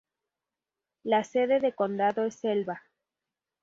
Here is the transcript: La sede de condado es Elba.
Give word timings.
La 1.03 1.23
sede 1.23 1.59
de 1.59 1.73
condado 1.75 2.25
es 2.25 2.43
Elba. 2.43 2.81